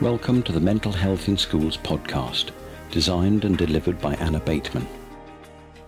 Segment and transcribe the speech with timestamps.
[0.00, 2.52] Welcome to the Mental Health in Schools podcast,
[2.92, 4.86] designed and delivered by Anna Bateman.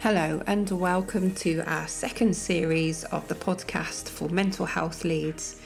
[0.00, 5.60] Hello, and welcome to our second series of the podcast for mental health leads.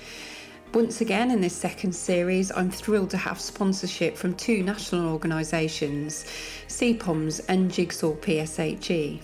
[0.74, 6.26] Once again, in this second series, I'm thrilled to have sponsorship from two national organisations,
[6.68, 9.22] CPOMS and Jigsaw PSHE.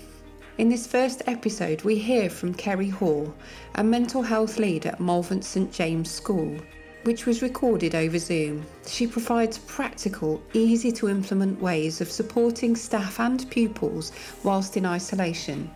[0.56, 3.34] In this first episode, we hear from Kerry Hall,
[3.74, 6.58] a mental health lead at Malvern St James School,
[7.04, 8.64] which was recorded over Zoom.
[8.86, 15.70] She provides practical, easy to implement ways of supporting staff and pupils whilst in isolation,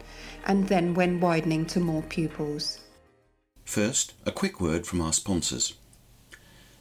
[0.47, 2.81] and then when widening to more pupils.
[3.65, 5.75] First, a quick word from our sponsors.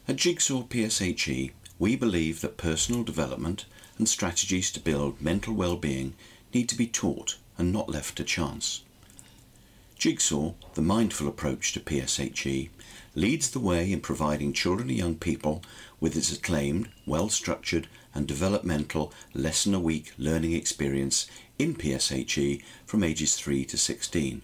[0.08, 3.66] At Jigsaw PSHE, we believe that personal development
[3.98, 6.14] and strategies to build mental well-being
[6.54, 8.84] need to be taught and not left to chance.
[9.98, 12.70] Jigsaw, the mindful approach to PSHE,
[13.16, 15.64] leads the way in providing children and young people
[16.00, 21.28] with its acclaimed, well structured, and developmental lesson a week learning experience
[21.58, 24.42] in PSHE from ages 3 to 16.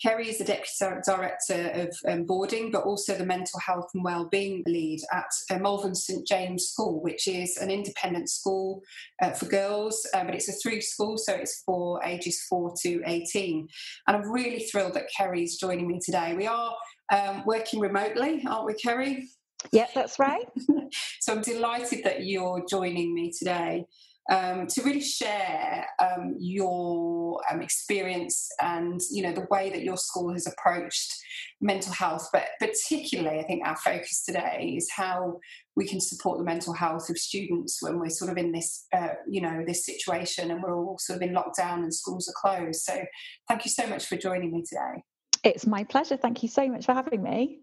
[0.00, 4.62] Kerry is the Deputy Director of um, Boarding, but also the Mental Health and Wellbeing
[4.66, 8.82] Lead at uh, Malvern St James School, which is an independent school
[9.22, 13.02] uh, for girls, uh, but it's a through school, so it's for ages 4 to
[13.06, 13.66] 18.
[14.06, 16.34] And I'm really thrilled that Kerry is joining me today.
[16.36, 16.76] We are
[17.10, 19.28] um, working remotely, aren't we, Kerry?
[19.72, 20.46] Yeah, that's right.
[21.20, 23.86] so I'm delighted that you're joining me today
[24.30, 29.96] um, to really share um, your um, experience and you know the way that your
[29.96, 31.14] school has approached
[31.60, 32.28] mental health.
[32.32, 35.38] But particularly, I think our focus today is how
[35.76, 39.14] we can support the mental health of students when we're sort of in this uh,
[39.28, 42.82] you know this situation and we're all sort of in lockdown and schools are closed.
[42.82, 43.04] So
[43.48, 45.02] thank you so much for joining me today.
[45.44, 46.16] It's my pleasure.
[46.16, 47.60] Thank you so much for having me.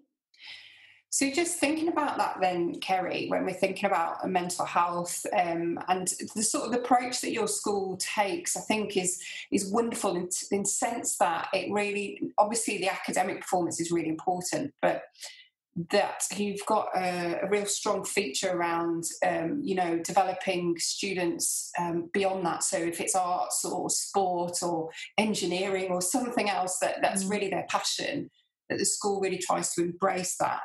[1.14, 6.12] So, just thinking about that, then, Kerry, when we're thinking about mental health um, and
[6.36, 10.66] the sort of approach that your school takes, I think is is wonderful in, in
[10.66, 15.04] sense that it really, obviously, the academic performance is really important, but
[15.92, 22.10] that you've got a, a real strong feature around, um, you know, developing students um,
[22.12, 22.64] beyond that.
[22.64, 27.30] So, if it's arts or sport or engineering or something else that that's mm.
[27.30, 28.32] really their passion,
[28.72, 30.64] that the school really tries to embrace that.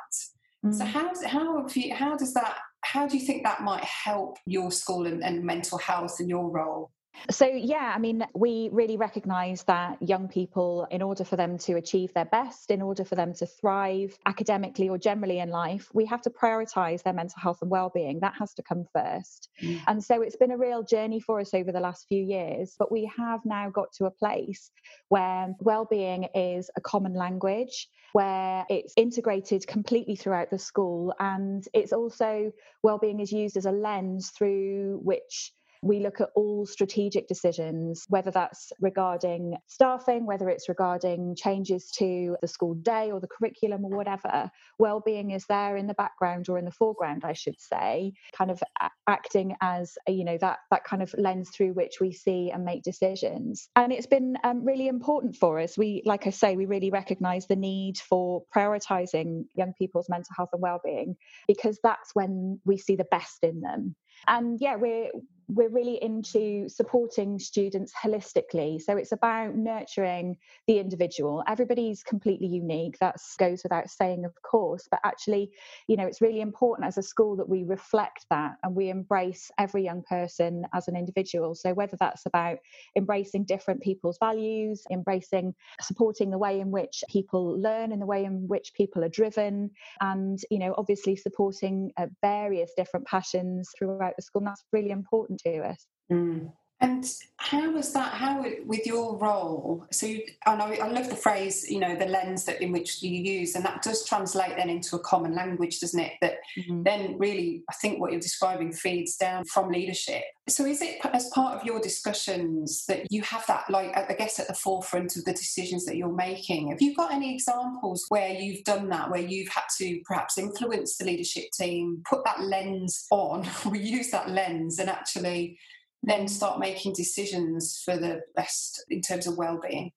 [0.65, 0.73] Mm.
[0.73, 4.71] So how how you, how does that how do you think that might help your
[4.71, 6.91] school and, and mental health and your role?
[7.29, 11.75] So, yeah, I mean, we really recognize that young people, in order for them to
[11.75, 16.05] achieve their best, in order for them to thrive academically or generally in life, we
[16.05, 18.19] have to prioritize their mental health and well-being.
[18.21, 19.49] That has to come first.
[19.61, 19.81] Mm.
[19.87, 22.91] And so it's been a real journey for us over the last few years, but
[22.91, 24.71] we have now got to a place
[25.09, 31.13] where well-being is a common language, where it's integrated completely throughout the school.
[31.19, 32.51] And it's also
[32.81, 38.31] well-being is used as a lens through which we look at all strategic decisions, whether
[38.31, 43.91] that's regarding staffing, whether it's regarding changes to the school day or the curriculum or
[43.91, 44.49] whatever.
[44.77, 48.61] Well-being is there in the background or in the foreground, I should say, kind of
[49.07, 52.83] acting as you know that that kind of lens through which we see and make
[52.83, 53.69] decisions.
[53.75, 55.77] And it's been um, really important for us.
[55.77, 60.49] We, like I say, we really recognise the need for prioritising young people's mental health
[60.53, 61.15] and well-being
[61.47, 63.95] because that's when we see the best in them.
[64.27, 65.09] And yeah, we're
[65.49, 68.79] we're really into supporting students holistically.
[68.79, 70.37] So it's about nurturing
[70.67, 71.43] the individual.
[71.47, 72.99] Everybody's completely unique.
[72.99, 74.87] That goes without saying, of course.
[74.89, 75.51] But actually,
[75.87, 79.49] you know, it's really important as a school that we reflect that and we embrace
[79.57, 81.55] every young person as an individual.
[81.55, 82.59] So whether that's about
[82.95, 88.23] embracing different people's values, embracing supporting the way in which people learn and the way
[88.23, 94.13] in which people are driven, and you know, obviously supporting uh, various different passions throughout
[94.15, 94.41] the school.
[94.41, 95.85] And that's really important to us.
[96.11, 96.51] Mm.
[96.81, 97.05] And
[97.35, 98.13] how was that?
[98.13, 99.85] How with your role?
[99.91, 103.11] So, you, I I love the phrase, you know, the lens that in which you
[103.11, 106.13] use, and that does translate then into a common language, doesn't it?
[106.21, 106.83] That mm-hmm.
[106.83, 110.23] then really, I think what you're describing feeds down from leadership.
[110.47, 114.39] So, is it as part of your discussions that you have that, like I guess,
[114.39, 116.69] at the forefront of the decisions that you're making?
[116.69, 120.97] Have you got any examples where you've done that, where you've had to perhaps influence
[120.97, 125.57] the leadership team, put that lens on, we use that lens, and actually
[126.03, 129.91] then start making decisions for the best in terms of well-being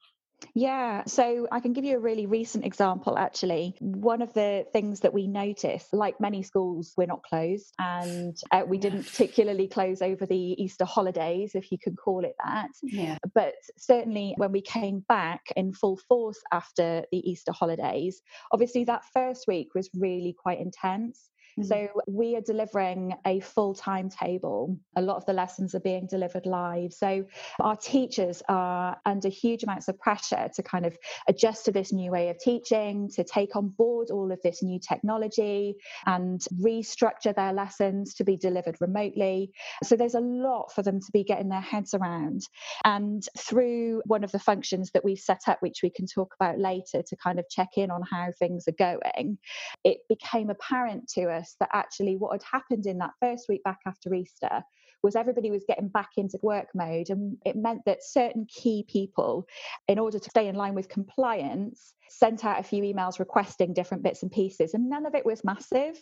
[0.54, 3.74] yeah, so I can give you a really recent example actually.
[3.80, 8.62] One of the things that we noticed, like many schools, we're not closed and uh,
[8.66, 12.70] we didn't particularly close over the Easter holidays, if you can call it that.
[12.82, 13.18] Yeah.
[13.34, 18.20] But certainly when we came back in full force after the Easter holidays,
[18.52, 21.30] obviously that first week was really quite intense.
[21.58, 21.68] Mm-hmm.
[21.68, 24.78] So we are delivering a full timetable.
[24.96, 26.92] A lot of the lessons are being delivered live.
[26.92, 27.24] So
[27.60, 30.96] our teachers are under huge amounts of pressure to kind of
[31.28, 34.78] adjust to this new way of teaching, to take on board all of this new
[34.78, 35.76] technology
[36.06, 39.50] and restructure their lessons to be delivered remotely.
[39.84, 42.42] So there's a lot for them to be getting their heads around.
[42.84, 46.58] And through one of the functions that we've set up, which we can talk about
[46.58, 49.38] later to kind of check in on how things are going,
[49.84, 53.62] it became apparent to us us that actually what had happened in that first week
[53.64, 54.62] back after Easter
[55.02, 57.10] was everybody was getting back into work mode.
[57.10, 59.46] And it meant that certain key people,
[59.88, 64.02] in order to stay in line with compliance, sent out a few emails requesting different
[64.02, 65.96] bits and pieces, and none of it was massive.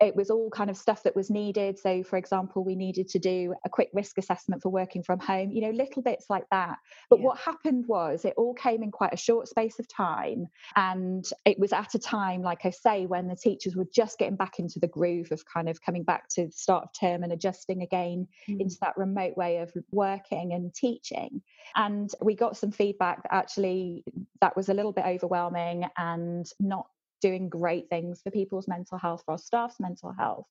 [0.00, 1.78] It was all kind of stuff that was needed.
[1.78, 5.50] So, for example, we needed to do a quick risk assessment for working from home,
[5.50, 6.78] you know, little bits like that.
[7.10, 7.26] But yeah.
[7.26, 10.46] what happened was it all came in quite a short space of time.
[10.76, 14.36] And it was at a time, like I say, when the teachers were just getting
[14.36, 17.32] back into the groove of kind of coming back to the start of term and
[17.32, 18.60] adjusting again mm.
[18.60, 21.42] into that remote way of working and teaching.
[21.74, 24.04] And we got some feedback that actually
[24.40, 25.55] that was a little bit overwhelming
[25.96, 26.86] and not
[27.22, 30.46] doing great things for people's mental health, for our staff's mental health.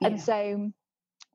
[0.00, 0.08] Yeah.
[0.08, 0.70] And so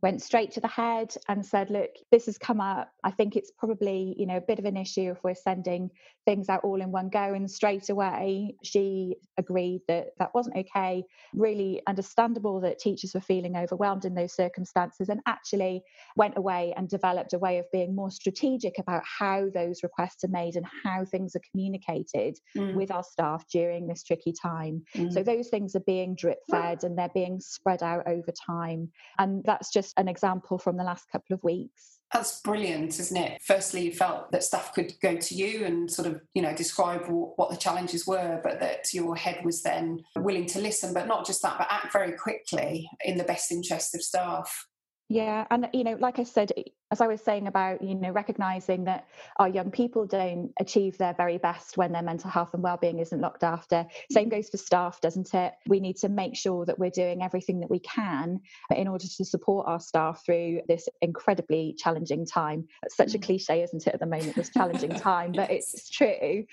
[0.06, 2.92] went straight to the head and said, look, this has come up.
[3.04, 5.90] I think it's probably, you know, a bit of an issue if we're sending
[6.26, 7.34] things out all in one go.
[7.34, 11.04] And straight away, she agreed that that wasn't okay.
[11.34, 15.82] Really understandable that teachers were feeling overwhelmed in those circumstances and actually
[16.16, 20.28] went away and developed a way of being more strategic about how those requests are
[20.28, 22.76] made and how things are communicated mm.
[22.76, 24.84] with our staff during this tricky time.
[24.96, 25.12] Mm.
[25.12, 28.92] So those things are being drip fed and they're being spread out over time.
[29.18, 32.00] And that's just an example from the last couple of weeks.
[32.14, 33.42] That's brilliant, isn't it?
[33.42, 37.06] Firstly, you felt that staff could go to you and sort of, you know, describe
[37.08, 41.26] what the challenges were, but that your head was then willing to listen, but not
[41.26, 44.68] just that, but act very quickly in the best interest of staff.
[45.08, 46.52] Yeah, and you know, like I said,
[46.90, 49.08] as I was saying about you know recognizing that
[49.38, 53.22] our young people don't achieve their very best when their mental health and well-being isn't
[53.22, 53.86] looked after.
[54.12, 55.54] Same goes for staff, doesn't it?
[55.68, 58.42] We need to make sure that we're doing everything that we can
[58.76, 62.68] in order to support our staff through this incredibly challenging time.
[62.82, 63.24] It's such a mm.
[63.24, 63.94] cliche, isn't it?
[63.94, 66.46] At the moment, this challenging time, but it's true.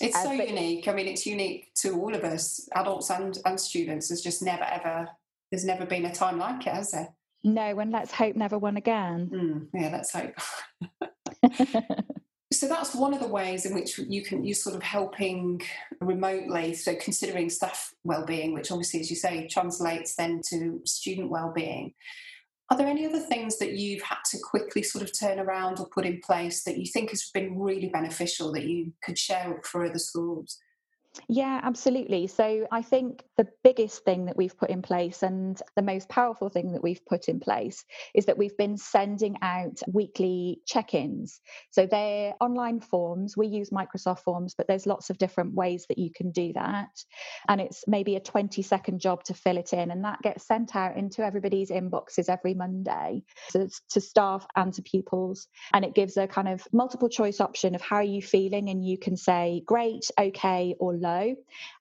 [0.00, 0.86] It's uh, so unique.
[0.86, 4.08] I mean, it's unique to all of us, adults and and students.
[4.08, 5.08] There's just never ever.
[5.50, 7.08] There's never been a time like it, has there?
[7.46, 9.30] No, and let's hope never one again.
[9.32, 10.34] Mm, yeah, let's hope.
[12.52, 15.60] so that's one of the ways in which you can you sort of helping
[16.00, 21.92] remotely so considering staff well-being which obviously as you say translates then to student well-being
[22.70, 25.88] are there any other things that you've had to quickly sort of turn around or
[25.88, 29.84] put in place that you think has been really beneficial that you could share for
[29.84, 30.58] other schools
[31.28, 32.26] yeah, absolutely.
[32.26, 36.48] So I think the biggest thing that we've put in place and the most powerful
[36.48, 41.40] thing that we've put in place is that we've been sending out weekly check ins.
[41.70, 43.36] So they're online forms.
[43.36, 46.88] We use Microsoft Forms, but there's lots of different ways that you can do that.
[47.48, 50.74] And it's maybe a 20 second job to fill it in, and that gets sent
[50.74, 55.48] out into everybody's inboxes every Monday so to staff and to pupils.
[55.72, 58.84] And it gives a kind of multiple choice option of how are you feeling, and
[58.84, 61.34] you can say great, okay, or low.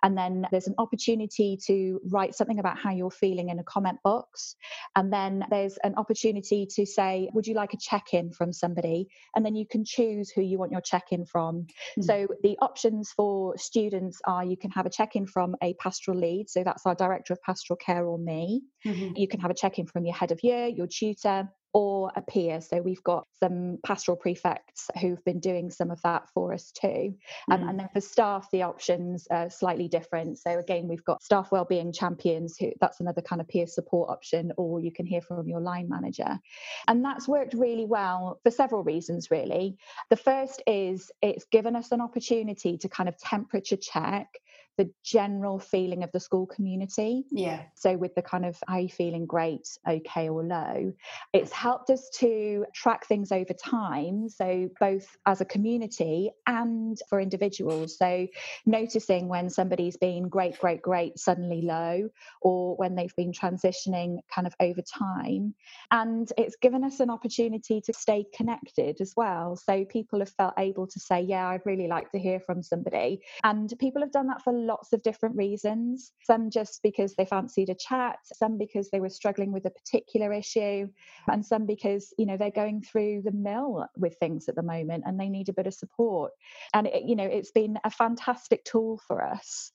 [0.04, 4.00] And then there's an opportunity to write something about how you're feeling in a comment
[4.04, 4.56] box.
[4.96, 9.08] And then there's an opportunity to say, Would you like a check in from somebody?
[9.36, 11.64] And then you can choose who you want your check in from.
[11.64, 12.02] Mm-hmm.
[12.02, 16.20] So the options for students are you can have a check in from a pastoral
[16.20, 16.50] lead.
[16.50, 18.64] So that's our director of pastoral care or me.
[18.86, 19.16] Mm-hmm.
[19.16, 22.22] You can have a check in from your head of year, your tutor, or a
[22.22, 22.62] peer.
[22.62, 27.16] So we've got some pastoral prefects who've been doing some of that for us too.
[27.52, 27.70] Um, mm.
[27.70, 30.40] And then for staff, the options are slightly different.
[30.40, 34.54] So again, we've got staff wellbeing champions who that's another kind of peer support option,
[34.56, 36.40] or you can hear from your line manager.
[36.88, 39.76] And that's worked really well for several reasons, really.
[40.10, 44.30] The first is it's given us an opportunity to kind of temperature check
[44.78, 47.24] the general feeling of the school community.
[47.32, 47.64] Yeah.
[47.76, 50.94] So with the kind of are you feeling great, okay, or low,
[51.34, 54.30] it's helped us to track things over time.
[54.30, 57.98] So both as a community and for individuals.
[57.98, 58.28] So
[58.66, 62.10] noticing when somebody's been great, great, great, suddenly low,
[62.42, 65.54] or when they've been transitioning kind of over time.
[65.92, 69.56] And it's given us an opportunity to stay connected as well.
[69.56, 73.22] So people have felt able to say, yeah, I'd really like to hear from somebody.
[73.44, 76.12] And people have done that for lots of different reasons.
[76.24, 80.34] Some just because they fancied a chat, some because they were struggling with a particular
[80.34, 80.88] issue,
[81.28, 85.04] and some because, you know, they're going through the mill with things at the moment
[85.06, 86.32] and they need a bit of support.
[86.74, 89.72] And, it, you know, it's been a fantastic tool for us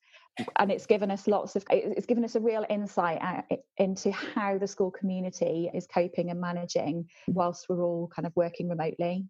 [0.59, 3.42] and it's given us lots of it's given us a real insight uh,
[3.78, 8.68] into how the school community is coping and managing whilst we're all kind of working
[8.68, 9.25] remotely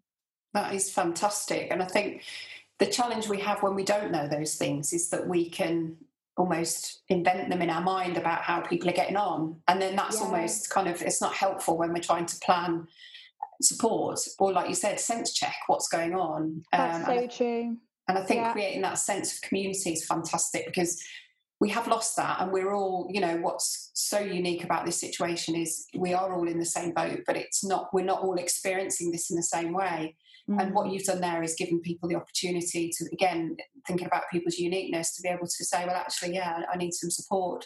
[0.53, 2.23] that is fantastic and i think
[2.81, 5.95] the challenge we have when we don't know those things is that we can
[6.35, 10.19] almost invent them in our mind about how people are getting on and then that's
[10.19, 10.25] yeah.
[10.25, 12.87] almost kind of it's not helpful when we're trying to plan
[13.61, 17.77] support or like you said sense check what's going on that's um, so and true
[18.07, 18.51] and i think yeah.
[18.51, 20.99] creating that sense of community is fantastic because
[21.59, 25.55] we have lost that and we're all you know what's so unique about this situation
[25.55, 29.11] is we are all in the same boat but it's not we're not all experiencing
[29.11, 30.15] this in the same way
[30.49, 30.61] Mm.
[30.61, 33.57] And what you've done there is given people the opportunity to, again,
[33.87, 37.11] thinking about people's uniqueness, to be able to say, well, actually, yeah, I need some
[37.11, 37.65] support.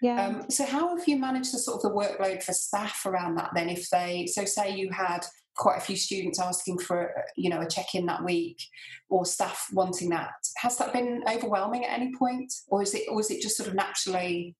[0.00, 0.26] Yeah.
[0.26, 3.50] Um, so, how have you managed the sort of the workload for staff around that
[3.54, 3.68] then?
[3.68, 5.24] If they, so say you had
[5.56, 8.58] quite a few students asking for, you know, a check in that week,
[9.08, 13.20] or staff wanting that, has that been overwhelming at any point, or is it, or
[13.20, 14.56] is it just sort of naturally,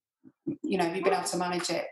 [0.63, 1.87] you know, have you've been able to manage it?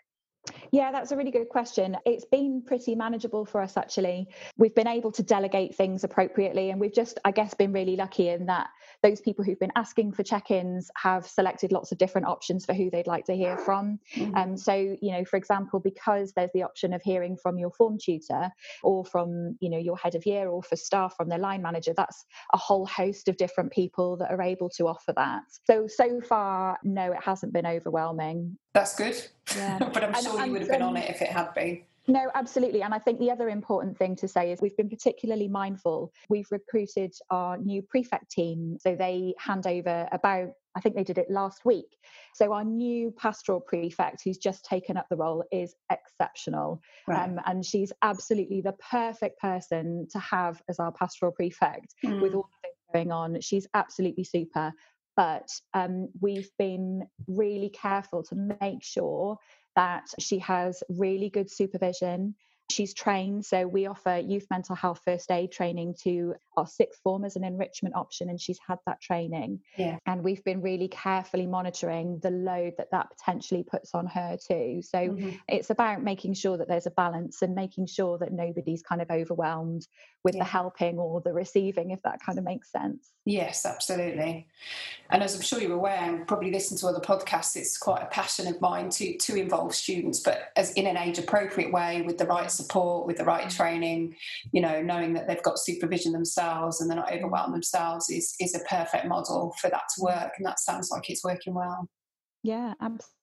[0.72, 1.96] Yeah, that's a really good question.
[2.06, 4.28] It's been pretty manageable for us, actually.
[4.56, 8.28] We've been able to delegate things appropriately, and we've just, I guess, been really lucky
[8.28, 8.68] in that
[9.02, 12.74] those people who've been asking for check ins have selected lots of different options for
[12.74, 13.98] who they'd like to hear from.
[14.14, 14.36] Mm-hmm.
[14.36, 17.98] Um, so, you know, for example, because there's the option of hearing from your form
[17.98, 18.50] tutor
[18.82, 21.94] or from, you know, your head of year or for staff from their line manager,
[21.96, 25.42] that's a whole host of different people that are able to offer that.
[25.64, 28.58] So, so far, no, it hasn't been overwhelming.
[28.72, 29.16] That's good.
[29.56, 29.78] Yeah.
[29.92, 31.82] but I'm sure and, you would have been on it if it had been.
[32.10, 32.82] No, absolutely.
[32.82, 36.12] And I think the other important thing to say is we've been particularly mindful.
[36.28, 38.78] We've recruited our new prefect team.
[38.80, 41.98] So they hand over about, I think they did it last week.
[42.34, 46.80] So our new pastoral prefect, who's just taken up the role, is exceptional.
[47.06, 47.22] Right.
[47.22, 52.20] Um, and she's absolutely the perfect person to have as our pastoral prefect mm.
[52.20, 53.40] with all the things going on.
[53.40, 54.72] She's absolutely super
[55.16, 59.36] but um, we've been really careful to make sure
[59.76, 62.34] that she has really good supervision.
[62.70, 67.24] She's trained, so we offer youth mental health first aid training to our sixth form
[67.24, 69.60] as an enrichment option, and she's had that training.
[69.76, 69.98] Yeah.
[70.06, 74.82] And we've been really carefully monitoring the load that that potentially puts on her too.
[74.82, 75.30] So mm-hmm.
[75.48, 79.10] it's about making sure that there's a balance and making sure that nobody's kind of
[79.10, 79.86] overwhelmed
[80.22, 80.42] with yeah.
[80.42, 83.12] the helping or the receiving, if that kind of makes sense.
[83.24, 84.48] Yes, absolutely.
[85.08, 88.06] And as I'm sure you're aware, and probably listen to other podcasts, it's quite a
[88.06, 92.18] passion of mine to to involve students, but as in an age appropriate way, with
[92.18, 94.14] the right support, with the right training,
[94.52, 98.54] you know, knowing that they've got supervision themselves and they're not overwhelmed themselves is is
[98.54, 100.32] a perfect model for that to work.
[100.36, 101.88] And that sounds like it's working well.
[102.42, 103.19] Yeah, absolutely.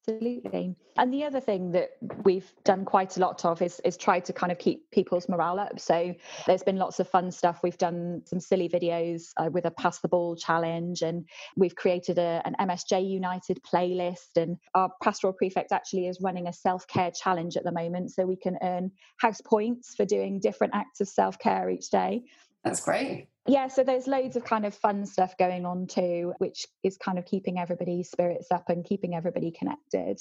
[0.98, 1.92] And the other thing that
[2.24, 5.60] we've done quite a lot of is is try to kind of keep people's morale
[5.60, 5.80] up.
[5.80, 7.60] So there's been lots of fun stuff.
[7.62, 11.26] We've done some silly videos uh, with a pass the ball challenge, and
[11.58, 14.38] we've created a, an MSJ United playlist.
[14.38, 18.26] And our pastoral prefect actually is running a self care challenge at the moment, so
[18.26, 22.24] we can earn house points for doing different acts of self care each day.
[22.64, 26.68] That's great yeah so there's loads of kind of fun stuff going on too which
[26.84, 30.20] is kind of keeping everybody's spirits up and keeping everybody connected.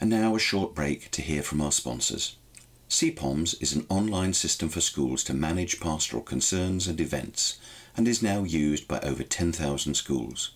[0.00, 2.36] And now a short break to hear from our sponsors.
[2.88, 7.58] CPOMS is an online system for schools to manage pastoral concerns and events
[7.96, 10.52] and is now used by over 10,000 schools.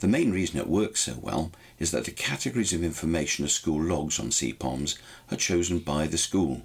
[0.00, 3.80] The main reason it works so well is that the categories of information a school
[3.80, 4.98] logs on CPOMS
[5.30, 6.62] are chosen by the school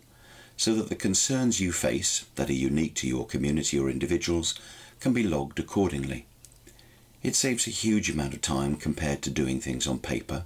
[0.58, 4.56] so that the concerns you face that are unique to your community or individuals
[5.00, 6.26] can be logged accordingly.
[7.22, 10.44] It saves a huge amount of time compared to doing things on paper.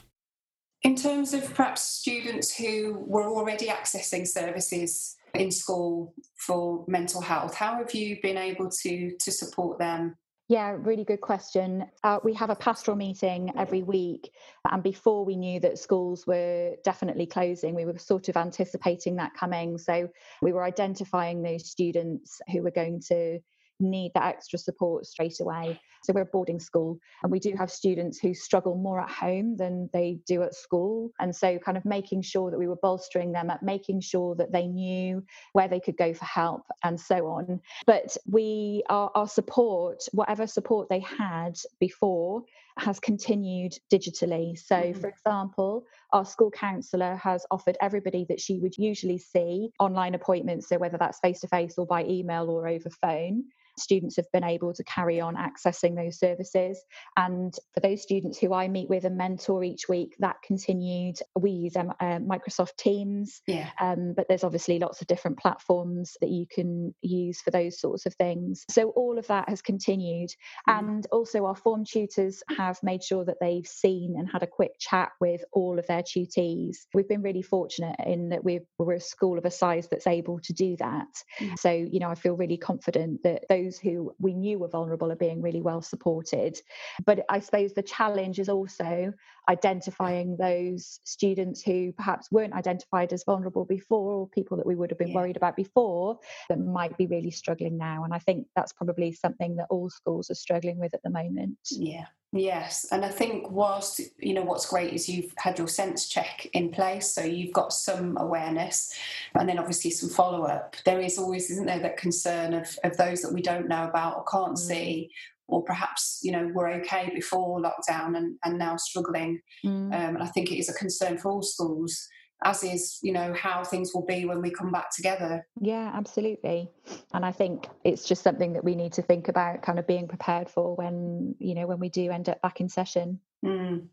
[0.82, 7.54] In terms of perhaps students who were already accessing services in school for mental health,
[7.54, 10.16] how have you been able to to support them
[10.48, 11.86] yeah, really good question.
[12.04, 14.30] Uh, we have a pastoral meeting every week.
[14.70, 19.34] And before we knew that schools were definitely closing, we were sort of anticipating that
[19.34, 19.76] coming.
[19.76, 20.08] So
[20.40, 23.40] we were identifying those students who were going to
[23.80, 25.80] need that extra support straight away.
[26.04, 29.56] So we're a boarding school and we do have students who struggle more at home
[29.56, 31.10] than they do at school.
[31.18, 34.52] And so kind of making sure that we were bolstering them at making sure that
[34.52, 37.60] they knew where they could go for help and so on.
[37.86, 42.44] But we our, our support, whatever support they had before,
[42.78, 44.56] has continued digitally.
[44.58, 45.00] So, mm-hmm.
[45.00, 50.68] for example, our school counsellor has offered everybody that she would usually see online appointments,
[50.68, 53.44] so whether that's face to face or by email or over phone
[53.78, 56.82] students have been able to carry on accessing those services.
[57.16, 61.18] And for those students who I meet with and mentor each week, that continued.
[61.38, 63.70] We use um, uh, Microsoft Teams, yeah.
[63.80, 68.06] Um, but there's obviously lots of different platforms that you can use for those sorts
[68.06, 68.64] of things.
[68.70, 70.30] So all of that has continued.
[70.68, 70.78] Mm.
[70.78, 74.72] And also, our form tutors have made sure that they've seen and had a quick
[74.78, 76.76] chat with all of their tutees.
[76.94, 80.40] We've been really fortunate in that we're, we're a school of a size that's able
[80.40, 81.08] to do that.
[81.40, 81.58] Mm.
[81.58, 85.10] So, you know, I feel really confident that those those who we knew were vulnerable
[85.10, 86.58] are being really well supported.
[87.04, 89.12] But I suppose the challenge is also
[89.48, 94.90] identifying those students who perhaps weren't identified as vulnerable before or people that we would
[94.90, 95.14] have been yeah.
[95.14, 96.18] worried about before
[96.48, 98.04] that might be really struggling now.
[98.04, 101.58] And I think that's probably something that all schools are struggling with at the moment.
[101.70, 102.06] Yeah.
[102.32, 106.46] Yes, and I think whilst you know what's great is you've had your sense check
[106.52, 108.92] in place, so you've got some awareness,
[109.34, 110.76] and then obviously some follow up.
[110.84, 114.16] There is always, isn't there, that concern of of those that we don't know about
[114.16, 114.58] or can't mm.
[114.58, 115.10] see,
[115.46, 119.40] or perhaps you know were okay before lockdown and and now struggling.
[119.64, 119.94] Mm.
[119.94, 122.08] Um, and I think it is a concern for all schools
[122.44, 125.46] as is you know how things will be when we come back together.
[125.60, 126.70] Yeah absolutely.
[127.14, 130.08] And i think it's just something that we need to think about kind of being
[130.08, 133.20] prepared for when you know when we do end up back in session.
[133.44, 133.88] Mm.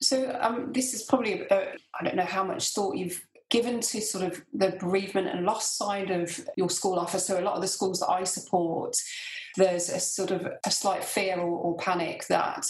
[0.00, 4.24] so um, this is probably i don't know how much thought you've given to sort
[4.24, 7.68] of the bereavement and loss side of your school offer so a lot of the
[7.68, 8.96] schools that i support
[9.56, 12.66] there's a sort of a slight fear or, or panic that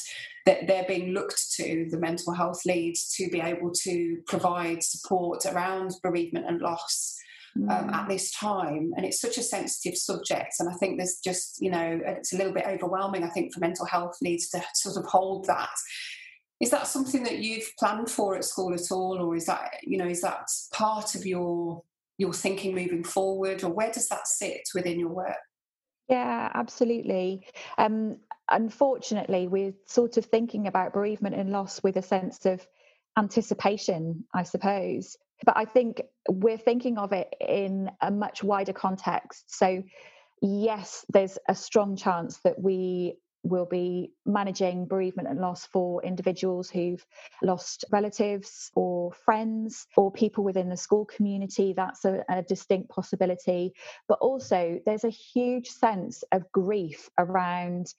[0.46, 5.44] that they're being looked to, the mental health leads, to be able to provide support
[5.44, 7.14] around bereavement and loss.
[7.56, 8.08] Um, at mm.
[8.08, 12.00] this time and it's such a sensitive subject and i think there's just you know
[12.04, 15.46] it's a little bit overwhelming i think for mental health leads to sort of hold
[15.46, 15.70] that
[16.60, 19.96] is that something that you've planned for at school at all or is that you
[19.96, 21.82] know is that part of your
[22.18, 25.38] your thinking moving forward or where does that sit within your work
[26.08, 27.46] yeah, absolutely.
[27.78, 28.18] Um,
[28.50, 32.66] unfortunately, we're sort of thinking about bereavement and loss with a sense of
[33.18, 35.16] anticipation, I suppose.
[35.44, 39.44] But I think we're thinking of it in a much wider context.
[39.58, 39.82] So,
[40.40, 46.68] yes, there's a strong chance that we will be managing bereavement and loss for individuals
[46.68, 47.04] who've
[47.42, 51.72] lost relatives or friends or people within the school community.
[51.76, 53.74] That's a, a, distinct possibility.
[54.08, 57.94] But also, there's a huge sense of grief around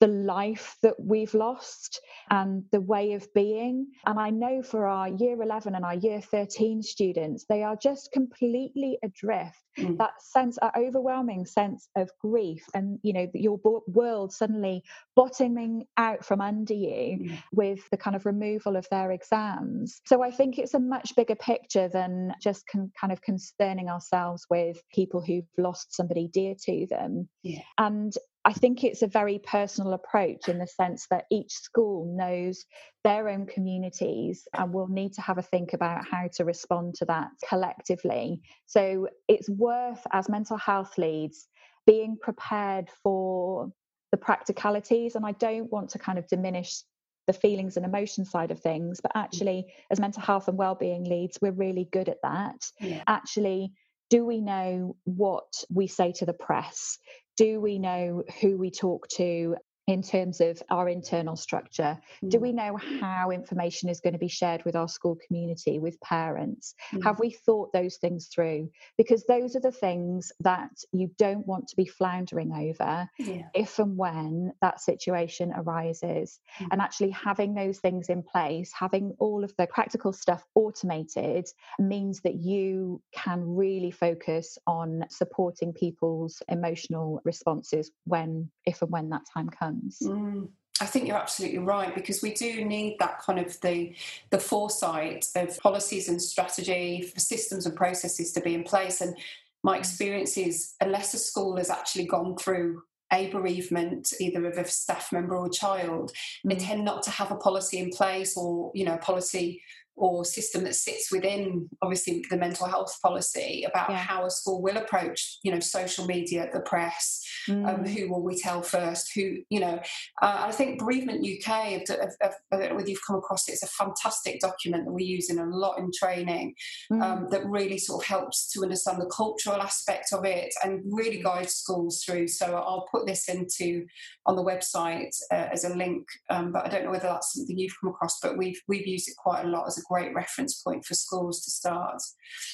[0.00, 3.88] the life that we've lost and the way of being.
[4.06, 8.12] And I know for our year 11 and our year 13 students, they are just
[8.12, 9.56] completely adrift.
[9.78, 9.98] Mm.
[9.98, 14.82] That sense, that overwhelming sense of grief, and you know, your world suddenly
[15.14, 17.42] bottoming out from under you mm.
[17.52, 20.00] with the kind of removal of their exams.
[20.06, 24.46] So I think it's a much bigger picture than just con- kind of concerning ourselves
[24.50, 27.28] with people who've lost somebody dear to them.
[27.42, 27.62] Yeah.
[27.78, 28.12] And
[28.48, 32.64] I think it's a very personal approach in the sense that each school knows
[33.04, 37.04] their own communities and will need to have a think about how to respond to
[37.04, 38.40] that collectively.
[38.64, 41.46] So it's worth, as mental health leads,
[41.86, 43.70] being prepared for
[44.12, 45.14] the practicalities.
[45.14, 46.84] And I don't want to kind of diminish
[47.26, 49.20] the feelings and emotion side of things, but mm.
[49.20, 52.66] actually, as mental health and well-being leads, we're really good at that.
[52.80, 53.02] Yeah.
[53.06, 53.74] Actually,
[54.08, 56.98] do we know what we say to the press?
[57.38, 59.56] Do we know who we talk to
[59.88, 61.98] in terms of our internal structure?
[62.22, 62.30] Mm.
[62.30, 65.98] Do we know how information is going to be shared with our school community, with
[66.02, 66.74] parents?
[66.92, 67.04] Mm.
[67.04, 68.70] Have we thought those things through?
[68.98, 73.48] Because those are the things that you don't want to be floundering over yeah.
[73.54, 76.38] if and when that situation arises.
[76.60, 76.68] Mm.
[76.72, 81.48] And actually having those things in place, having all of the practical stuff automated
[81.78, 89.08] means that you can really focus on supporting people's emotional responses when, if and when
[89.08, 89.77] that time comes.
[90.02, 90.48] Mm.
[90.80, 93.94] I think you're absolutely right because we do need that kind of the
[94.30, 99.00] the foresight of policies and strategy for systems and processes to be in place.
[99.00, 99.16] And
[99.62, 99.80] my mm.
[99.80, 105.12] experience is, unless a school has actually gone through a bereavement, either of a staff
[105.12, 106.50] member or child, mm.
[106.50, 109.62] they tend not to have a policy in place or you know a policy
[109.98, 113.96] or system that sits within obviously the mental health policy about yeah.
[113.96, 117.68] how a school will approach you know social media the press um, mm.
[117.68, 119.78] um, who will we tell first who you know
[120.22, 123.66] uh, i think bereavement uk i don't know whether you've come across it it's a
[123.66, 126.54] fantastic document that we use in a lot in training
[126.92, 127.02] mm.
[127.02, 131.20] um, that really sort of helps to understand the cultural aspect of it and really
[131.20, 133.84] guides schools through so i'll put this into
[134.26, 137.58] on the website uh, as a link um, but i don't know whether that's something
[137.58, 140.60] you've come across but we've we've used it quite a lot as a great reference
[140.62, 142.00] point for schools to start.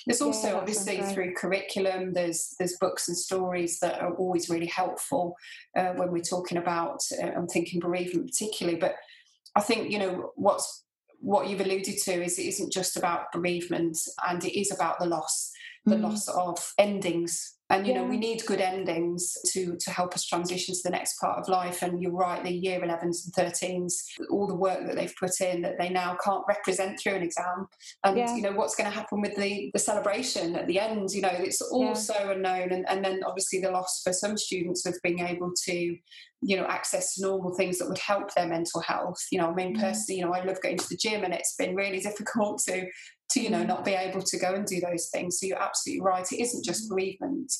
[0.06, 4.66] There's also yeah, obviously through curriculum, there's there's books and stories that are always really
[4.66, 5.36] helpful
[5.76, 7.00] uh, when we're talking about.
[7.22, 8.94] Uh, I'm thinking bereavement particularly, but
[9.56, 10.84] I think you know what's
[11.20, 13.96] what you've alluded to is it isn't just about bereavement
[14.28, 15.50] and it is about the loss,
[15.86, 16.02] the mm.
[16.02, 20.74] loss of endings and you know we need good endings to to help us transition
[20.74, 21.82] to the next part of life.
[21.82, 23.92] And you're right the year 11s and 13s
[24.30, 27.66] all the work that they've put in that they now can't represent through an exam.
[28.04, 28.34] And yeah.
[28.36, 31.10] you know what's going to happen with the the celebration at the end?
[31.12, 31.92] You know it's all yeah.
[31.94, 32.72] so unknown.
[32.72, 35.96] And, and then obviously the loss for some students of being able to
[36.44, 39.54] you know access to normal things that would help their mental health you know i
[39.54, 39.80] mean mm.
[39.80, 42.86] personally you know i love going to the gym and it's been really difficult to
[43.30, 43.68] to you know mm.
[43.68, 46.64] not be able to go and do those things so you're absolutely right it isn't
[46.64, 46.90] just mm.
[46.90, 47.52] bereavement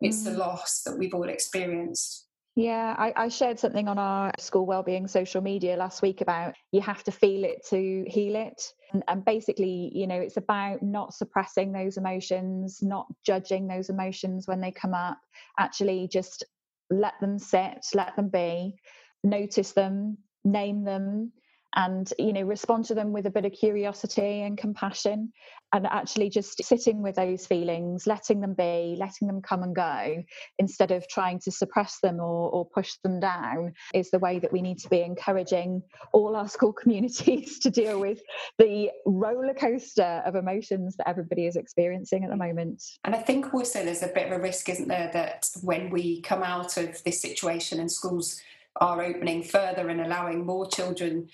[0.00, 4.66] it's the loss that we've all experienced yeah, I, I, shared something on our school
[4.66, 8.62] wellbeing social media last week about you have to feel it to heal it.
[8.92, 14.46] And, and, basically, you know, it's about not suppressing those emotions, not judging those emotions
[14.46, 15.16] when they come up,
[15.58, 16.44] actually just
[16.92, 18.76] let them sit, let them be,
[19.24, 21.32] notice them, name them,
[21.74, 25.32] and you know respond to them with a bit of curiosity and compassion
[25.74, 30.22] and actually just sitting with those feelings letting them be letting them come and go
[30.58, 34.52] instead of trying to suppress them or, or push them down is the way that
[34.52, 35.82] we need to be encouraging
[36.12, 38.20] all our school communities to deal with
[38.58, 42.82] the roller coaster of emotions that everybody is experiencing at the moment.
[43.04, 46.20] And i think also there's a bit of a risk isn't there that when we
[46.20, 48.40] come out of this situation and schools
[48.80, 51.28] are opening further and allowing more children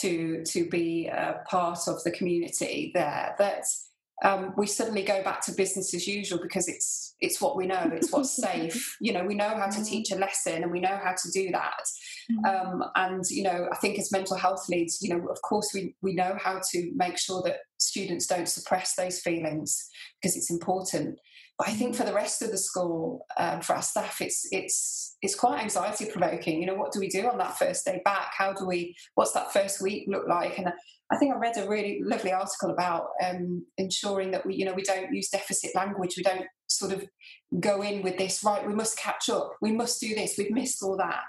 [0.00, 3.64] to to be a part of the community there that
[4.22, 7.90] um, we suddenly go back to business as usual because it's it's what we know
[7.92, 9.86] it's what's safe you know we know how to mm.
[9.86, 11.82] teach a lesson and we know how to do that
[12.30, 12.44] mm.
[12.44, 15.94] um, and you know i think as mental health leads you know of course we
[16.02, 19.88] we know how to make sure that students don't suppress those feelings
[20.20, 21.18] because it's important
[21.62, 25.16] but I think for the rest of the school, um, for our staff, it's it's
[25.22, 26.60] it's quite anxiety provoking.
[26.60, 28.32] You know, what do we do on that first day back?
[28.36, 28.96] How do we?
[29.14, 30.58] What's that first week look like?
[30.58, 30.72] And
[31.12, 34.74] I think I read a really lovely article about um, ensuring that we, you know,
[34.74, 36.14] we don't use deficit language.
[36.16, 37.04] We don't sort of
[37.60, 38.42] go in with this.
[38.42, 39.52] Right, we must catch up.
[39.60, 40.34] We must do this.
[40.36, 41.28] We've missed all that.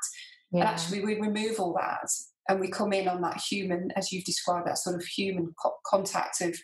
[0.51, 0.61] Yeah.
[0.61, 2.09] And actually, we remove all that
[2.49, 5.77] and we come in on that human, as you've described, that sort of human co-
[5.85, 6.57] contact of,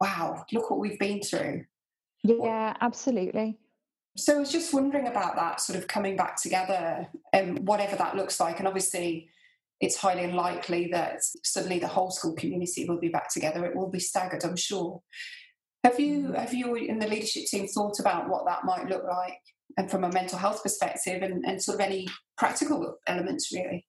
[0.00, 1.64] wow, look what we've been through
[2.26, 3.58] yeah, absolutely.
[4.16, 7.96] So I was just wondering about that sort of coming back together and um, whatever
[7.96, 8.58] that looks like.
[8.58, 9.28] And obviously,
[9.80, 13.66] it's highly unlikely that suddenly the whole school community will be back together.
[13.66, 15.02] It will be staggered, I'm sure.
[15.84, 16.38] Have you, mm.
[16.38, 19.40] have you in the leadership team thought about what that might look like,
[19.76, 22.08] and from a mental health perspective, and, and sort of any
[22.38, 23.86] practical elements, really?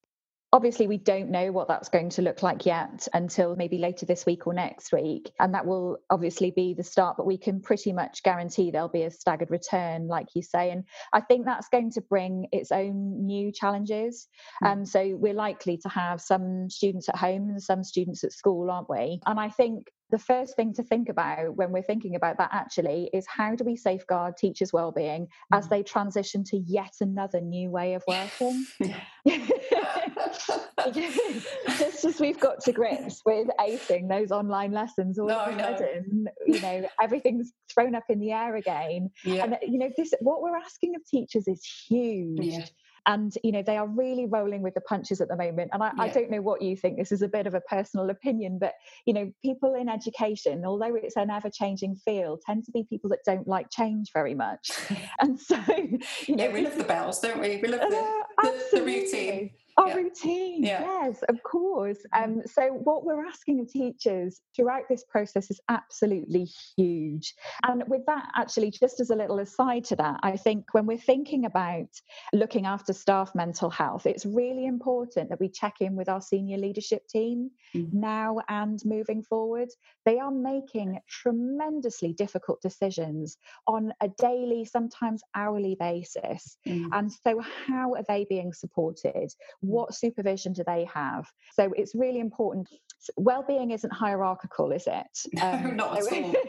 [0.58, 4.26] Obviously, we don't know what that's going to look like yet until maybe later this
[4.26, 5.32] week or next week.
[5.39, 9.04] And that will obviously be the start, but we can pretty much guarantee there'll be
[9.04, 10.72] a staggered return, like you say.
[10.72, 14.28] And I think that's going to bring its own new challenges.
[14.63, 14.80] And mm.
[14.80, 18.72] um, so we're likely to have some students at home and some students at school,
[18.72, 19.20] aren't we?
[19.28, 23.12] And I think the first thing to think about when we're thinking about that actually
[23.13, 25.70] is how do we safeguard teachers' well-being as mm.
[25.70, 28.65] they transition to yet another new way of working?
[30.93, 35.60] Just as we've got to grips with acing those online lessons all no, of a
[35.60, 39.10] sudden, you know, everything's thrown up in the air again.
[39.23, 39.43] Yeah.
[39.43, 42.39] And you know, this what we're asking of teachers is huge.
[42.41, 42.65] Yeah
[43.08, 45.91] and you know they are really rolling with the punches at the moment and I,
[45.95, 46.04] yeah.
[46.04, 48.73] I, don't know what you think this is a bit of a personal opinion but
[49.06, 53.19] you know people in education although it's an ever-changing field tend to be people that
[53.26, 54.71] don't like change very much
[55.21, 55.58] and so
[56.28, 58.84] you know yeah, we love the bells don't we we love the, uh, the, the
[58.84, 59.50] routine
[59.88, 59.96] our yeah.
[59.96, 60.82] routine, yeah.
[60.82, 62.00] yes, of course.
[62.16, 62.24] Mm-hmm.
[62.24, 67.36] Um, so, what we're asking of teachers throughout this process is absolutely huge.
[67.63, 70.98] And with that, actually, just as a little aside to that, I think when we're
[70.98, 71.90] thinking about
[72.34, 76.58] looking after staff mental health, it's really important that we check in with our senior
[76.58, 78.00] leadership team mm-hmm.
[78.00, 79.70] now and moving forward.
[80.06, 83.38] They are making tremendously difficult decisions
[83.68, 86.58] on a daily, sometimes hourly basis.
[86.68, 86.94] Mm-hmm.
[86.94, 89.32] And so, how are they being supported?
[89.67, 91.27] What supervision do they have?
[91.53, 92.69] So it's really important.
[93.15, 95.06] Well-being isn't hierarchical is it?
[95.41, 96.34] Um, not at all.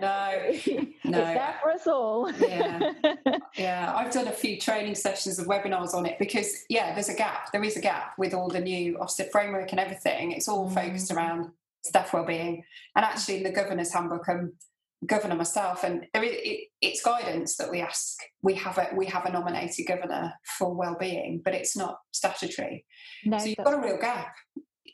[0.00, 0.30] No.
[0.40, 0.52] no.
[0.52, 2.32] it's there for us all.
[2.32, 2.92] Yeah.
[3.56, 3.92] Yeah.
[3.96, 7.50] I've done a few training sessions of webinars on it because yeah there's a gap.
[7.50, 10.30] There is a gap with all the new ofsted framework and everything.
[10.30, 10.74] It's all mm.
[10.74, 11.50] focused around
[11.82, 12.62] staff well-being.
[12.94, 14.52] And actually in the governor's handbook um,
[15.06, 18.16] governor myself, and there is, it, it's guidance that we ask.
[18.42, 22.84] We have a we have a nominated governor for well-being, but it's not statutory.
[23.24, 24.34] No, so you've got a real gap.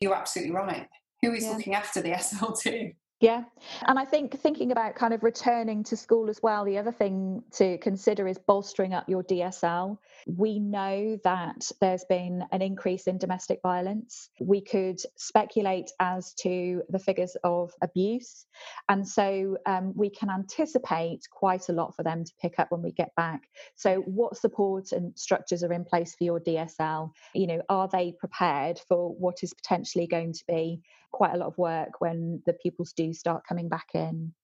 [0.01, 0.87] You're absolutely right.
[1.23, 1.53] Who is yeah.
[1.53, 2.95] looking after the SLT?
[3.25, 3.45] Yeah.
[3.87, 7.43] And I think thinking about kind of returning to school as well, the other thing
[7.53, 9.97] to consider is bolstering up your DSL.
[10.27, 14.29] We know that there's been an increase in domestic violence.
[14.41, 18.45] We could speculate as to the figures of abuse.
[18.91, 22.83] And so um, we can anticipate quite a lot for them to pick up when
[22.83, 23.49] we get back.
[23.75, 27.11] So, what support and structures are in place for your DSL?
[27.35, 30.83] You know, are they prepared for what is potentially going to be
[31.15, 34.35] quite a lot of work when the pupils do start coming back in.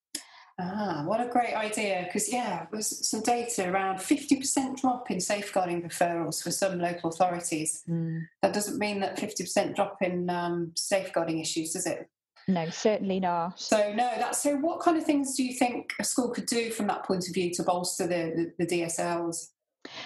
[0.59, 2.02] Ah, what a great idea!
[2.04, 7.83] Because yeah, there's some data around 50% drop in safeguarding referrals for some local authorities.
[7.88, 8.26] Mm.
[8.42, 12.09] That doesn't mean that 50% drop in um, safeguarding issues, does it?
[12.46, 13.59] No, certainly not.
[13.59, 14.56] So no, that's so.
[14.56, 17.35] What kind of things do you think a school could do from that point of
[17.35, 19.48] view to bolster the, the, the DSLs?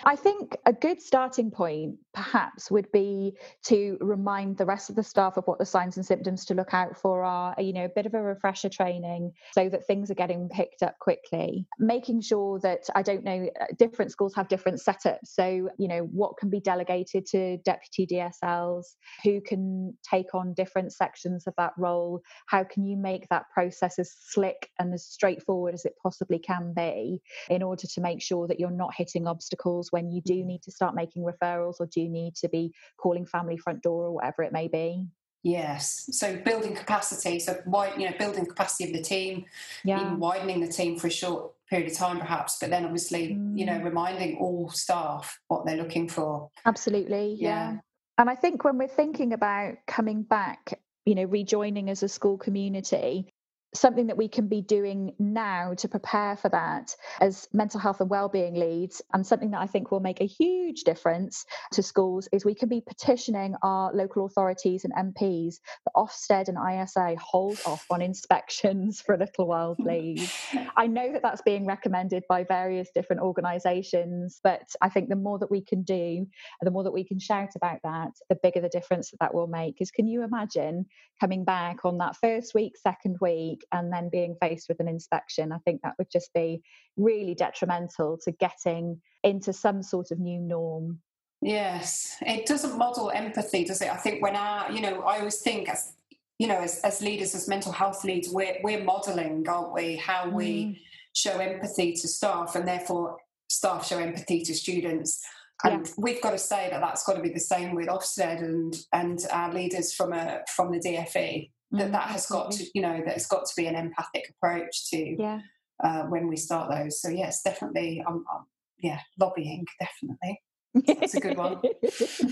[0.05, 5.03] I think a good starting point, perhaps, would be to remind the rest of the
[5.03, 7.89] staff of what the signs and symptoms to look out for are, you know, a
[7.89, 11.67] bit of a refresher training so that things are getting picked up quickly.
[11.79, 15.27] Making sure that, I don't know, uh, different schools have different setups.
[15.27, 18.85] So, you know, what can be delegated to deputy DSLs,
[19.23, 23.99] who can take on different sections of that role, how can you make that process
[23.99, 28.47] as slick and as straightforward as it possibly can be in order to make sure
[28.47, 31.87] that you're not hitting obstacles obstacles when you do need to start making referrals or
[31.87, 35.07] do you need to be calling family front door or whatever it may be?
[35.45, 36.09] Yes.
[36.11, 39.45] So building capacity, so wide, you know, building capacity of the team,
[39.85, 40.01] yeah.
[40.01, 43.59] even widening the team for a short period of time perhaps, but then obviously, mm.
[43.59, 43.85] you know, mm.
[43.85, 46.51] reminding all staff what they're looking for.
[46.65, 47.37] Absolutely.
[47.39, 47.73] Yeah.
[47.73, 47.79] yeah.
[48.17, 52.39] And I think when we're thinking about coming back, you know, rejoining as a school
[52.39, 53.34] community,
[53.75, 58.09] something that we can be doing now to prepare for that as mental health and
[58.09, 62.45] well-being leads and something that i think will make a huge difference to schools is
[62.45, 67.85] we can be petitioning our local authorities and mps that ofsted and ISI hold off
[67.91, 70.33] on inspections for a little while please.
[70.77, 75.39] I know that that's being recommended by various different organizations but i think the more
[75.39, 76.27] that we can do
[76.63, 79.47] the more that we can shout about that the bigger the difference that that will
[79.47, 79.75] make.
[79.75, 80.87] Because can you imagine
[81.21, 85.53] coming back on that first week second week and then being faced with an inspection,
[85.53, 86.63] I think that would just be
[86.97, 91.01] really detrimental to getting into some sort of new norm.
[91.41, 93.91] Yes, it doesn't model empathy, does it?
[93.91, 95.93] I think when our, you know, I always think as
[96.39, 100.29] you know, as, as leaders, as mental health leads, we're we're modelling, aren't we, how
[100.29, 100.79] we mm.
[101.13, 105.23] show empathy to staff, and therefore staff show empathy to students.
[105.63, 105.93] And yeah.
[105.97, 109.21] we've got to say that that's got to be the same with Ofsted and and
[109.31, 113.03] our leaders from a from the DFE that that mm, has got to you know
[113.05, 115.41] that it's got to be an empathic approach to yeah.
[115.83, 117.01] uh, when we start those.
[117.01, 118.45] So yes definitely I'm, I'm
[118.79, 120.41] yeah lobbying definitely
[120.87, 121.61] that's a good one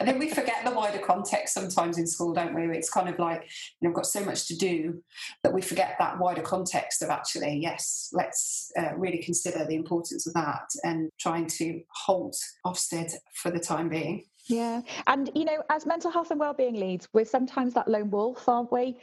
[0.00, 3.18] and then we forget the wider context sometimes in school don't we it's kind of
[3.18, 5.02] like you know we've got so much to do
[5.42, 10.26] that we forget that wider context of actually yes let's uh, really consider the importance
[10.26, 12.36] of that and trying to halt
[12.66, 14.80] ofsted for the time being yeah.
[15.06, 18.72] And, you know, as mental health and wellbeing leads, we're sometimes that lone wolf, aren't
[18.72, 18.96] we?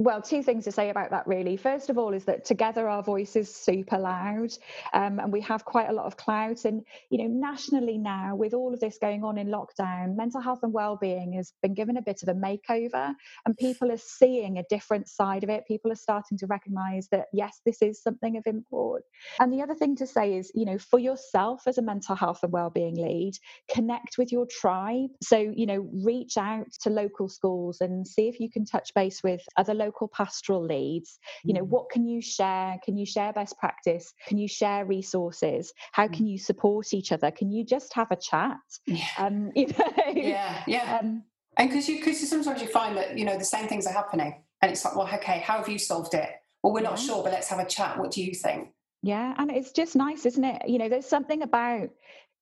[0.00, 1.58] Well, two things to say about that, really.
[1.58, 4.48] First of all, is that together our voice is super loud,
[4.94, 6.64] um, and we have quite a lot of clout.
[6.64, 10.60] And you know, nationally now, with all of this going on in lockdown, mental health
[10.62, 13.12] and well-being has been given a bit of a makeover,
[13.44, 15.66] and people are seeing a different side of it.
[15.68, 19.02] People are starting to recognise that yes, this is something of import.
[19.38, 22.38] And the other thing to say is, you know, for yourself as a mental health
[22.42, 23.34] and well-being lead,
[23.70, 25.10] connect with your tribe.
[25.22, 29.22] So you know, reach out to local schools and see if you can touch base
[29.22, 31.68] with other local local pastoral leads you know mm.
[31.68, 32.78] what can you share?
[32.84, 34.12] Can you share best practice?
[34.26, 35.72] Can you share resources?
[35.92, 36.12] How mm.
[36.12, 37.30] can you support each other?
[37.30, 38.58] Can you just have a chat?
[38.86, 39.04] Yeah.
[39.18, 40.98] Um, you know yeah yeah.
[40.98, 41.24] um,
[41.56, 44.42] and because you because sometimes you find that you know the same things are happening
[44.62, 46.30] and it's like well okay how have you solved it?
[46.62, 47.98] Well we're not sure but let's have a chat.
[47.98, 48.68] What do you think?
[49.02, 50.68] Yeah and it's just nice isn't it?
[50.68, 51.90] You know there's something about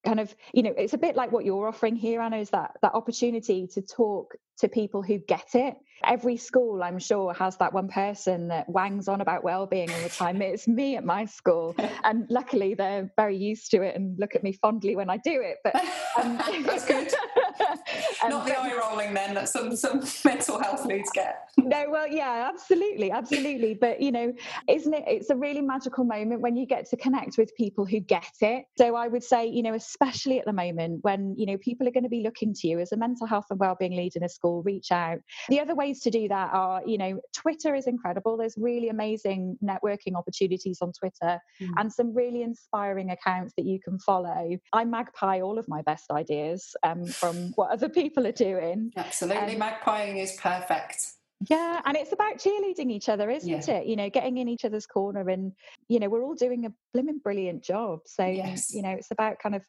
[0.05, 2.77] kind of you know it's a bit like what you're offering here anna is that
[2.83, 7.73] that opportunity to talk to people who get it every school i'm sure has that
[7.73, 10.41] one person that wangs on about well-being all the time.
[10.43, 11.75] It's me at my school.
[12.05, 15.43] And luckily they're very used to it and look at me fondly when i do
[15.43, 15.75] it but
[16.19, 17.13] um, that's good.
[18.23, 21.49] um, not the eye rolling then that some some mental health leads get.
[21.59, 23.75] No well yeah absolutely absolutely.
[23.75, 24.33] But you know
[24.69, 28.01] isn't it it's a really magical moment when you get to connect with people who
[28.01, 28.65] get it.
[28.77, 31.93] So i would say you know especially at the moment when you know people are
[31.93, 34.29] going to be looking to you as a mental health and well-being lead in a
[34.29, 35.19] school reach out.
[35.49, 39.57] The other ways to do that are you know twitter is incredible there's really amazing
[39.63, 41.69] networking opportunities on twitter mm.
[41.77, 46.11] and some really inspiring accounts that you can follow i magpie all of my best
[46.11, 51.15] ideas um, from what other people are doing absolutely um, magpieing is perfect
[51.49, 53.77] yeah, and it's about cheerleading each other, isn't yeah.
[53.77, 53.87] it?
[53.87, 55.53] You know, getting in each other's corner, and
[55.87, 58.01] you know, we're all doing a blooming brilliant job.
[58.07, 58.75] So, yes.
[58.75, 59.63] you know, it's about kind of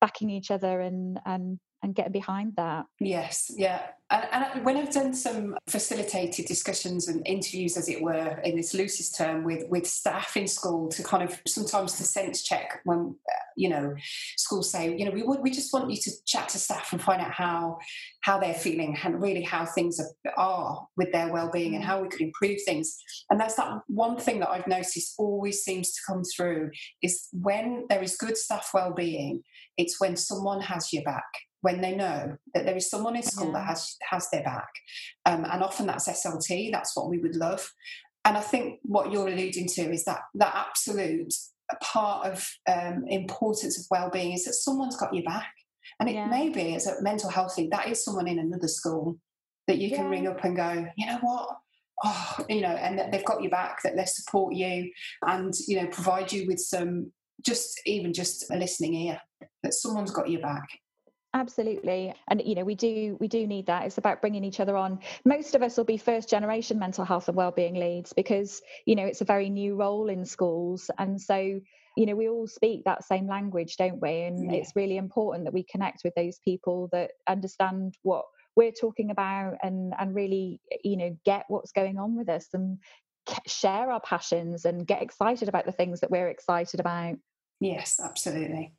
[0.00, 2.86] backing each other and and and getting behind that.
[3.00, 3.82] Yes, yeah.
[4.08, 8.72] And, and, when I've done some facilitated discussions and interviews, as it were, in this
[8.72, 13.16] loosest term with with staff in school to kind of sometimes to sense check when
[13.56, 13.94] you know
[14.36, 17.02] schools say, you know, we would we just want you to chat to staff and
[17.02, 17.78] find out how
[18.22, 21.86] how they're feeling and really how things are, are with their well-being and mm.
[21.86, 22.96] how we could improve things.
[23.30, 26.70] And that's that one thing that I've noticed always seems to come through
[27.02, 29.42] is when there is good staff well-being,
[29.76, 31.24] it's when someone has your back
[31.66, 33.54] when they know that there is someone in school yeah.
[33.54, 34.68] that has has their back,
[35.24, 36.70] um, and often that's SLT.
[36.70, 37.68] That's what we would love.
[38.24, 41.34] And I think what you're alluding to is that that absolute
[41.82, 45.52] part of um, importance of well-being is that someone's got your back,
[45.98, 46.28] and it yeah.
[46.28, 49.18] may be as a mental health lead that is someone in another school
[49.66, 50.10] that you can yeah.
[50.10, 51.48] ring up and go, you know what,
[52.04, 54.88] oh, you know, and that they've got your back, that they support you,
[55.26, 57.10] and you know, provide you with some
[57.44, 59.20] just even just a listening ear
[59.64, 60.68] that someone's got your back
[61.36, 62.14] absolutely.
[62.28, 63.84] And you know we do we do need that.
[63.86, 65.00] It's about bringing each other on.
[65.24, 69.04] Most of us will be first generation mental health and wellbeing leads because you know
[69.04, 70.90] it's a very new role in schools.
[70.98, 71.36] And so
[71.96, 74.22] you know we all speak that same language don't we?
[74.22, 74.58] And yeah.
[74.58, 78.24] it's really important that we connect with those people that understand what
[78.56, 82.78] we're talking about and and really you know get what's going on with us and
[83.46, 87.16] share our passions and get excited about the things that we're excited about.
[87.60, 88.72] Yes absolutely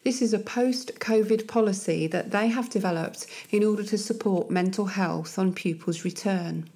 [0.03, 4.85] This is a post COVID policy that they have developed in order to support mental
[4.85, 6.69] health on pupils' return.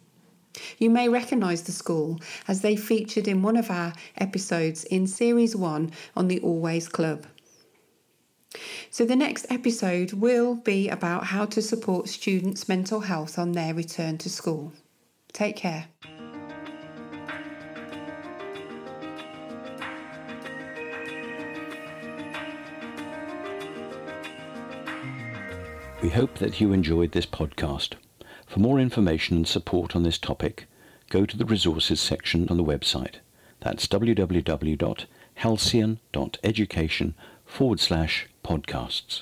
[0.77, 5.55] You may recognise the school as they featured in one of our episodes in Series
[5.55, 7.25] 1 on the Always Club.
[8.89, 13.73] So, the next episode will be about how to support students' mental health on their
[13.73, 14.73] return to school.
[15.31, 15.87] Take care.
[26.01, 27.93] We hope that you enjoyed this podcast.
[28.47, 30.65] For more information and support on this topic,
[31.09, 33.17] go to the resources section on the website.
[33.59, 35.07] That's www.halcyon.education.
[35.35, 37.13] halcyon.education
[37.45, 39.21] forward slash podcasts.